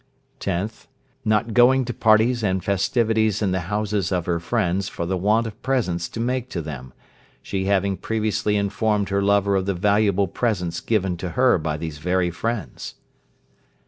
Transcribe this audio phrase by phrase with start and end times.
[0.39, 0.87] 10th.
[1.23, 5.45] Not going to parties and festivities in the houses of her friends for the want
[5.45, 6.91] of presents to make to them,
[7.43, 11.99] she having previously informed her lover of the valuable presents given to her by these
[11.99, 12.95] very friends.